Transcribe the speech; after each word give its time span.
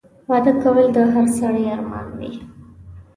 واده 0.29 0.53
کول 0.61 0.77
د 0.95 0.97
هر 1.13 1.25
سړي 1.39 1.63
ارمان 1.75 2.07
وي 2.17 2.31